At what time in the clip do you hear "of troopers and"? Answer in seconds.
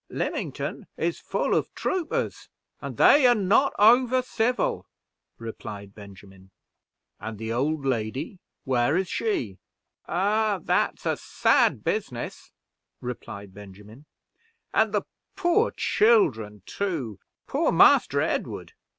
1.53-2.97